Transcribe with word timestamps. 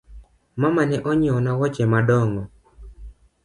Mama 0.61 0.83
ne 0.85 0.97
onyieo 1.09 1.39
na 1.45 1.51
woche 1.59 1.83
madong’o 1.93 2.43